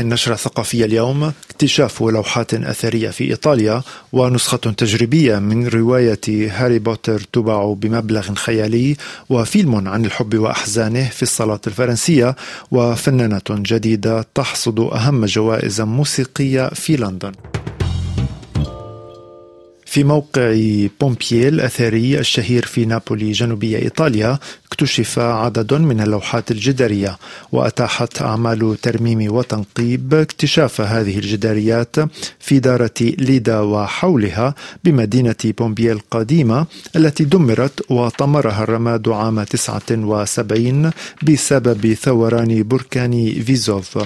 في 0.00 0.04
النشرة 0.04 0.34
الثقافية 0.34 0.84
اليوم 0.84 1.32
اكتشاف 1.50 2.02
لوحات 2.02 2.54
أثرية 2.54 3.10
في 3.10 3.24
إيطاليا 3.24 3.82
ونسخة 4.12 4.56
تجريبية 4.56 5.38
من 5.38 5.68
رواية 5.68 6.20
هاري 6.28 6.78
بوتر 6.78 7.20
تباع 7.20 7.74
بمبلغ 7.76 8.34
خيالي 8.34 8.96
وفيلم 9.28 9.88
عن 9.88 10.04
الحب 10.04 10.38
وأحزانه 10.38 11.08
في 11.08 11.22
الصلاة 11.22 11.60
الفرنسية 11.66 12.36
وفنانة 12.70 13.42
جديدة 13.50 14.26
تحصد 14.34 14.80
أهم 14.80 15.24
جوائز 15.24 15.80
موسيقية 15.80 16.68
في 16.68 16.96
لندن. 16.96 17.32
في 19.90 20.04
موقع 20.04 20.56
بومبيي 21.00 21.48
الأثري 21.48 22.18
الشهير 22.18 22.66
في 22.66 22.84
نابولي 22.84 23.32
جنوبية 23.32 23.78
إيطاليا 23.78 24.38
اكتشف 24.66 25.18
عدد 25.18 25.74
من 25.74 26.00
اللوحات 26.00 26.50
الجدارية 26.50 27.18
وأتاحت 27.52 28.22
أعمال 28.22 28.76
ترميم 28.82 29.32
وتنقيب 29.34 30.14
اكتشاف 30.14 30.80
هذه 30.80 31.18
الجداريات 31.18 31.96
في 32.40 32.58
دارة 32.58 32.94
ليدا 33.00 33.60
وحولها 33.60 34.54
بمدينة 34.84 35.34
بومبيي 35.44 35.92
القديمة 35.92 36.66
التي 36.96 37.24
دمرت 37.24 37.90
وطمرها 37.90 38.62
الرماد 38.62 39.08
عام 39.08 39.42
79 39.42 40.90
بسبب 41.22 41.94
ثوران 41.94 42.62
بركان 42.62 43.42
فيزوف. 43.46 43.98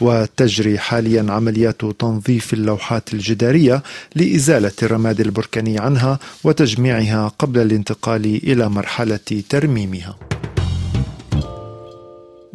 وتجري 0.00 0.78
حاليا 0.78 1.26
عمليات 1.28 1.84
تنظيف 1.98 2.54
اللوحات 2.54 3.14
الجدارية 3.14 3.82
لإزالة 4.14 4.72
الرماد 4.82 5.25
البركاني 5.26 5.78
عنها 5.78 6.18
وتجميعها 6.44 7.32
قبل 7.38 7.60
الانتقال 7.60 8.24
إلى 8.24 8.68
مرحلة 8.68 9.28
ترميمها. 9.48 10.35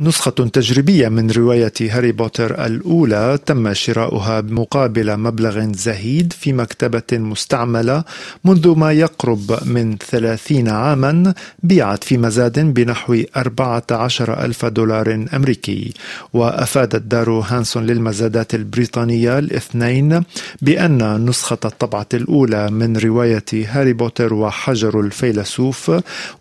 نسخة 0.02 0.32
تجريبية 0.32 1.09
من 1.09 1.31
رواية 1.31 1.73
هاري 1.81 2.12
بوتر 2.12 2.66
الأولى 2.66 3.39
تم 3.45 3.73
شراؤها 3.73 4.39
بمقابل 4.39 5.17
مبلغ 5.17 5.72
زهيد 5.73 6.34
في 6.34 6.53
مكتبة 6.53 7.03
مستعملة 7.12 8.03
منذ 8.45 8.75
ما 8.78 8.92
يقرب 8.92 9.59
من 9.66 9.98
ثلاثين 9.98 10.70
عاما 10.70 11.34
بيعت 11.64 12.03
في 12.03 12.17
مزاد 12.17 12.59
بنحو 12.59 13.17
14 13.38 14.45
ألف 14.45 14.66
دولار 14.66 15.25
أمريكي. 15.34 15.94
وأفادت 16.34 17.02
دار 17.02 17.30
هانسون 17.30 17.86
للمزادات 17.86 18.56
البريطانية 18.56 19.40
الاثنين 19.40 20.23
بأن 20.62 21.25
نسخة 21.25 21.59
الطبعة 21.66 22.08
الأولى 22.14 22.72
من 22.72 22.97
رواية 22.97 23.45
هاري 23.53 23.94
بوتر 23.94 24.34
وحجر 24.34 25.00
الفيلسوف 25.00 25.92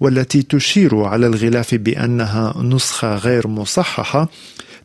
والتي 0.01 0.43
تشير 0.43 1.05
على 1.05 1.27
الغلاف 1.27 1.75
بأنها 1.75 2.55
نسخة 2.62 3.17
غير 3.17 3.50
مصححة 3.55 4.29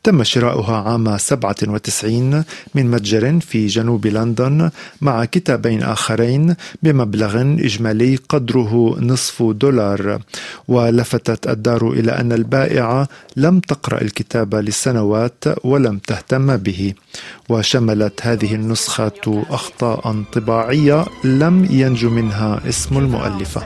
تم 0.05 0.23
شراؤها 0.23 0.75
عام 0.75 1.17
97 1.17 2.43
من 2.75 2.91
متجر 2.91 3.39
في 3.39 3.67
جنوب 3.67 4.07
لندن 4.07 4.69
مع 5.01 5.25
كتابين 5.25 5.83
آخرين 5.83 6.55
بمبلغ 6.83 7.41
إجمالي 7.41 8.15
قدره 8.15 8.97
نصف 8.99 9.43
دولار. 9.43 10.19
ولفتت 10.67 11.47
الدار 11.47 11.91
إلى 11.91 12.11
أن 12.11 12.31
البائعة 12.31 13.07
لم 13.35 13.59
تقرأ 13.59 14.01
الكتاب 14.01 14.55
لسنوات 14.55 15.43
ولم 15.63 15.97
تهتم 15.97 16.57
به. 16.57 16.93
وشملت 17.49 18.19
هذه 18.21 18.55
النسخة 18.55 19.45
أخطاء 19.49 20.23
طباعية 20.33 21.05
لم 21.23 21.67
ينج 21.71 22.05
منها 22.05 22.61
اسم 22.69 22.97
المؤلفة. 22.97 23.61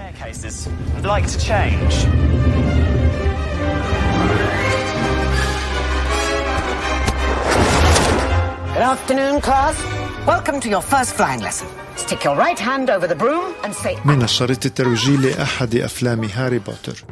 afternoon, 8.88 9.40
class. 9.40 9.76
Welcome 10.26 10.60
to 10.60 10.68
your 10.68 10.82
first 10.82 11.14
flying 11.14 11.40
lesson. 11.40 11.68
Stick 11.96 12.24
your 12.24 12.36
right 12.36 12.58
hand 12.58 12.90
over 12.90 13.06
the 13.06 13.14
broom 13.14 13.54
and 13.64 13.74
say... 13.74 13.96
من 14.04 14.22
الشريط 14.22 14.66
الترويجي 14.66 15.16
لأحد 15.16 15.74
أفلام 15.76 16.24
هاري 16.24 16.58
بوتر 16.58 17.04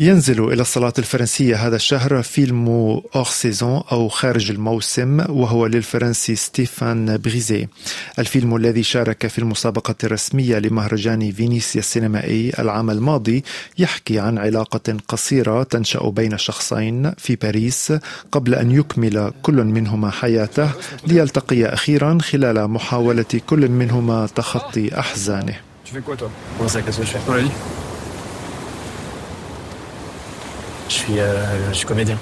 ينزل 0.00 0.52
إلى 0.52 0.62
الصالات 0.62 0.98
الفرنسية 0.98 1.56
هذا 1.66 1.76
الشهر 1.76 2.22
فيلم 2.22 2.68
Hors-saison 3.16 3.82
أو 3.92 4.08
خارج 4.08 4.50
الموسم 4.50 5.20
وهو 5.28 5.66
للفرنسي 5.66 6.36
ستيفان 6.36 7.16
بريزي. 7.16 7.68
الفيلم 8.18 8.56
الذي 8.56 8.82
شارك 8.82 9.26
في 9.26 9.38
المسابقة 9.38 9.94
الرسمية 10.04 10.58
لمهرجان 10.58 11.32
فينيسيا 11.32 11.80
السينمائي 11.80 12.52
العام 12.58 12.90
الماضي 12.90 13.44
يحكي 13.78 14.18
عن 14.18 14.38
علاقة 14.38 14.96
قصيرة 15.08 15.62
تنشأ 15.62 16.08
بين 16.08 16.38
شخصين 16.38 17.12
في 17.18 17.36
باريس 17.36 17.92
قبل 18.32 18.54
أن 18.54 18.70
يكمل 18.70 19.32
كل 19.42 19.64
منهما 19.64 20.10
حياته 20.10 20.70
ليلتقي 21.06 21.66
أخيرا 21.66 22.18
خلال 22.22 22.68
محاولة 22.68 23.40
كل 23.46 23.68
منهما 23.68 24.26
تخطي 24.34 24.98
أحزانه. 24.98 25.54
Je 30.88 30.94
suis, 30.94 31.18
euh, 31.18 31.68
je 31.70 31.76
suis 31.76 31.86
comédien. 31.86 32.18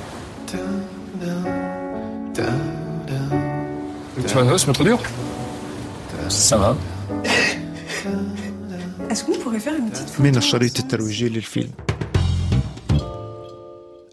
Tu 4.27 4.33
vois, 4.33 4.59
c'est 4.59 4.67
pas 4.67 4.73
trop 4.73 4.85
dur? 4.85 4.99
Ça 6.29 6.57
va. 6.57 6.77
Est-ce 9.09 9.25
qu'on 9.25 9.39
pourrait 9.39 9.61
faire 9.61 9.75
une 9.75 9.89
petite 9.91 10.11
photo 10.11 10.23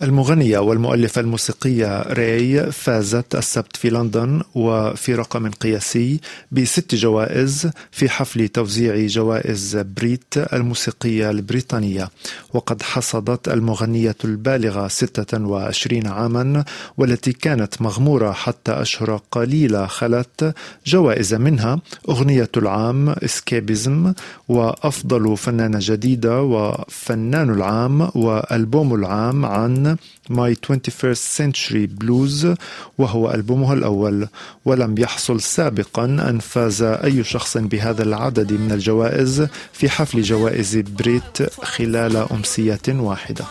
المغنية 0.03 0.57
والمؤلفة 0.59 1.21
الموسيقية 1.21 2.01
ري 2.01 2.71
فازت 2.71 3.35
السبت 3.35 3.77
في 3.77 3.89
لندن 3.89 4.41
وفي 4.55 5.15
رقم 5.15 5.49
قياسي 5.51 6.19
بست 6.51 6.95
جوائز 6.95 7.69
في 7.91 8.09
حفل 8.09 8.47
توزيع 8.47 9.05
جوائز 9.07 9.77
بريت 9.77 10.33
الموسيقية 10.53 11.29
البريطانية. 11.29 12.09
وقد 12.53 12.81
حصدت 12.81 13.47
المغنية 13.49 14.15
البالغة 14.25 14.87
26 14.87 16.07
عاما 16.07 16.63
والتي 16.97 17.33
كانت 17.33 17.81
مغمورة 17.81 18.31
حتى 18.31 18.71
أشهر 18.71 19.19
قليلة 19.31 19.85
خلت 19.85 20.55
جوائز 20.85 21.33
منها 21.33 21.79
أغنية 22.09 22.49
العام 22.57 23.09
Escapism 23.09 24.13
وأفضل 24.49 25.37
فنانة 25.37 25.77
جديدة 25.81 26.41
وفنان 26.41 27.49
العام 27.49 28.09
وألبوم 28.15 28.95
العام 28.95 29.45
عن 29.45 29.92
My 30.29 30.55
21st 30.55 31.23
Century 31.41 31.87
Blues 32.03 32.57
وهو 32.97 33.31
ألبومها 33.31 33.73
الأول 33.73 34.27
ولم 34.65 34.95
يحصل 34.97 35.41
سابقا 35.41 36.05
أن 36.05 36.39
فاز 36.39 36.81
أي 36.81 37.23
شخص 37.23 37.57
بهذا 37.57 38.03
العدد 38.03 38.53
من 38.53 38.71
الجوائز 38.71 39.47
في 39.73 39.89
حفل 39.89 40.21
جوائز 40.21 40.77
بريت 40.77 41.37
خلال 41.63 42.17
أمسية 42.17 42.81
واحدة. 42.87 43.45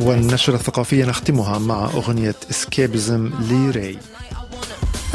والنشرة 0.00 0.54
الثقافية 0.54 1.04
نختمها 1.04 1.58
مع 1.58 1.84
أغنية 1.84 2.34
اسكيبزم 2.50 3.30
لري. 3.50 3.98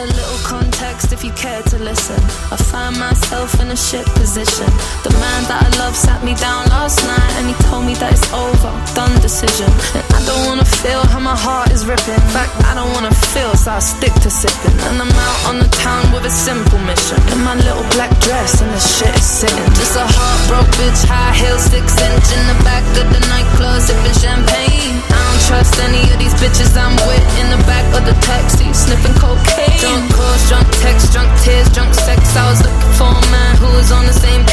A 0.02 0.10
little 0.18 0.42
context 0.42 1.14
if 1.14 1.24
you 1.24 1.30
care 1.38 1.62
to 1.62 1.78
listen. 1.78 2.18
I 2.50 2.58
find 2.58 2.98
myself 2.98 3.54
in 3.62 3.70
a 3.70 3.78
shit 3.78 4.02
position. 4.18 4.66
The 5.06 5.14
man 5.22 5.46
that 5.46 5.62
I 5.62 5.70
love 5.78 5.94
sat 5.94 6.26
me 6.26 6.34
down 6.42 6.66
last 6.74 7.06
night 7.06 7.34
and 7.38 7.46
he 7.46 7.54
told 7.70 7.86
me 7.86 7.94
that 8.02 8.10
it's 8.10 8.26
over, 8.34 8.74
done 8.98 9.14
decision. 9.22 9.70
And 9.94 10.02
I 10.10 10.22
don't 10.26 10.42
wanna 10.50 10.66
feel 10.66 11.06
how 11.06 11.22
my 11.22 11.38
heart 11.38 11.70
is 11.70 11.86
ripping. 11.86 12.18
In 12.18 12.32
fact, 12.34 12.50
I 12.66 12.74
don't 12.74 12.90
wanna 12.98 13.14
feel, 13.30 13.54
so 13.54 13.78
I 13.78 13.80
stick 13.80 14.10
to 14.26 14.30
sipping. 14.34 14.74
And 14.90 14.98
I'm 14.98 15.14
out 15.14 15.40
on 15.54 15.62
the 15.62 15.70
town 15.70 16.10
with 16.10 16.26
a 16.26 16.34
simple 16.34 16.82
mission. 16.82 17.22
In 17.30 17.46
my 17.46 17.54
little 17.54 17.86
black 17.94 18.10
dress 18.26 18.58
and 18.58 18.74
the 18.74 18.82
shit 18.82 19.14
is 19.14 19.30
sitting. 19.46 19.70
Just 19.78 20.02
a 20.02 20.02
heartbroken 20.02 20.82
bitch, 20.82 21.06
high 21.06 21.30
heels, 21.38 21.70
six 21.70 21.94
inch 22.02 22.28
in 22.34 22.44
the 22.50 22.58
back 22.66 22.82
of 22.98 23.06
the 23.06 23.22
nightclub, 23.30 23.78
sipping 23.86 24.18
champagne. 24.18 24.98
I 25.14 25.20
don't 25.30 25.42
trust 25.46 25.78
any 25.86 26.10
of 26.10 26.18
these 26.18 26.34
bitches 26.42 26.74
I'm 26.74 26.98
with 27.06 27.22
in 27.38 27.54
the 27.54 27.62
back 27.70 27.81
of 28.02 28.16
the 28.16 28.22
taxi, 28.22 28.74
sniffing 28.74 29.14
cocaine. 29.16 29.80
Drunk 29.80 30.14
calls, 30.14 30.50
drunk 30.50 30.68
texts, 30.82 31.14
drunk 31.14 31.30
tears, 31.42 31.70
drunk 31.70 31.94
sex. 31.94 32.36
I 32.36 32.50
was 32.50 32.62
looking 32.62 32.94
for 32.98 33.10
a 33.10 33.26
man 33.30 33.58
who 33.58 33.70
was 33.78 33.92
on 33.92 34.06
the 34.06 34.14
same 34.14 34.46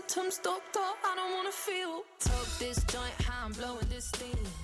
symptoms, 0.00 0.38
doctor. 0.38 0.80
I 0.80 1.14
don't 1.16 1.32
wanna 1.36 1.52
feel. 1.52 2.04
Talk 2.20 2.46
this 2.58 2.82
joint, 2.84 3.12
how 3.22 3.46
I'm 3.46 3.52
blowing 3.52 3.86
this 3.88 4.06
steam. 4.06 4.59